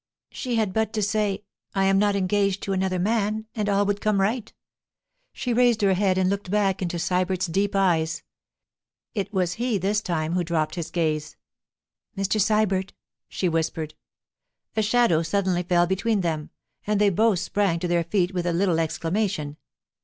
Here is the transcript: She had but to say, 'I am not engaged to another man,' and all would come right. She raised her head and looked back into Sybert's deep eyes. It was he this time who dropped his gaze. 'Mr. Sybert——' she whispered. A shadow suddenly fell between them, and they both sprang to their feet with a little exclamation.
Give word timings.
She 0.31 0.55
had 0.55 0.73
but 0.73 0.93
to 0.93 1.03
say, 1.03 1.43
'I 1.75 1.83
am 1.85 1.99
not 1.99 2.15
engaged 2.15 2.63
to 2.63 2.73
another 2.73 2.97
man,' 2.97 3.45
and 3.53 3.69
all 3.69 3.85
would 3.85 4.01
come 4.01 4.19
right. 4.19 4.51
She 5.31 5.53
raised 5.53 5.83
her 5.83 5.93
head 5.93 6.17
and 6.17 6.27
looked 6.27 6.49
back 6.49 6.81
into 6.81 6.97
Sybert's 6.97 7.45
deep 7.45 7.75
eyes. 7.75 8.23
It 9.13 9.31
was 9.31 9.53
he 9.61 9.77
this 9.77 10.01
time 10.01 10.33
who 10.33 10.43
dropped 10.43 10.73
his 10.73 10.89
gaze. 10.89 11.37
'Mr. 12.17 12.41
Sybert——' 12.41 12.93
she 13.29 13.47
whispered. 13.47 13.93
A 14.75 14.81
shadow 14.81 15.21
suddenly 15.21 15.61
fell 15.61 15.85
between 15.85 16.21
them, 16.21 16.49
and 16.87 16.99
they 16.99 17.11
both 17.11 17.37
sprang 17.37 17.77
to 17.77 17.87
their 17.87 18.03
feet 18.03 18.33
with 18.33 18.47
a 18.47 18.53
little 18.53 18.79
exclamation. 18.79 19.57